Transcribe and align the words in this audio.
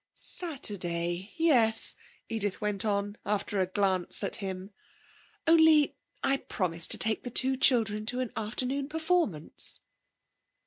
'Saturday, 0.15 1.31
yes,' 1.37 1.93
Edith 2.27 2.59
went 2.59 2.83
on, 2.83 3.19
after 3.23 3.61
a 3.61 3.67
glance 3.67 4.23
at 4.23 4.37
him. 4.37 4.71
'Only, 5.45 5.95
I 6.23 6.37
promised 6.37 6.89
to 6.89 6.97
take 6.97 7.21
the 7.21 7.29
two 7.29 7.55
children 7.55 8.07
to 8.07 8.19
an 8.19 8.31
afternoon 8.35 8.89
performance.' 8.89 9.81